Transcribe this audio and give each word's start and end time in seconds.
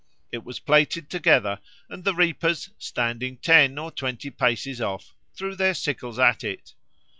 It 0.31 0.43
was 0.43 0.59
plaited 0.59 1.11
together, 1.11 1.59
and 1.87 2.03
the 2.03 2.15
reapers, 2.15 2.71
standing 2.79 3.37
ten 3.37 3.77
or 3.77 3.91
twenty 3.91 4.31
paces 4.31 4.81
off, 4.81 5.13
threw 5.35 5.55
their 5.55 5.75
sickles 5.75 6.17
at 6.17 6.43
it. 6.43 6.73